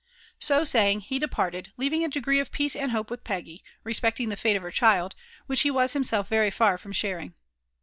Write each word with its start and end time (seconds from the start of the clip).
So 0.39 0.63
saying, 0.63 1.01
he 1.01 1.19
departed, 1.19 1.73
leaving 1.77 2.03
a 2.03 2.07
degree 2.09 2.39
of 2.39 2.49
peace 2.51 2.75
and 2.75 2.89
hope 2.89 3.11
with 3.11 3.23
Peggy, 3.23 3.63
respecting 3.83 4.29
the 4.29 4.35
lale 4.43 4.55
of 4.57 4.63
her 4.63 4.71
child, 4.71 5.13
which 5.45 5.61
be 5.61 5.69
wm 5.69 5.93
himself 5.93 6.27
very 6.27 6.49
far 6.49 6.79
from 6.79 6.91
sharing. 6.91 7.35